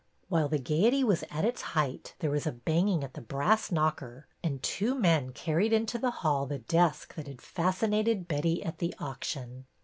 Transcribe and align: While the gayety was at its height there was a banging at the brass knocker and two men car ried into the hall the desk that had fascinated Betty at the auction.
While 0.29 0.47
the 0.49 0.57
gayety 0.57 1.03
was 1.03 1.23
at 1.29 1.45
its 1.45 1.61
height 1.77 2.15
there 2.17 2.31
was 2.31 2.47
a 2.47 2.51
banging 2.51 3.03
at 3.03 3.13
the 3.13 3.21
brass 3.21 3.71
knocker 3.71 4.25
and 4.43 4.63
two 4.63 4.95
men 4.95 5.31
car 5.31 5.57
ried 5.57 5.71
into 5.73 5.99
the 5.99 6.09
hall 6.25 6.47
the 6.47 6.57
desk 6.57 7.13
that 7.13 7.27
had 7.27 7.39
fascinated 7.39 8.27
Betty 8.27 8.63
at 8.65 8.79
the 8.79 8.95
auction. 8.97 9.67